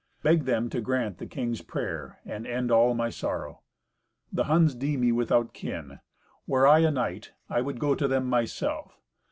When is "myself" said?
8.25-8.99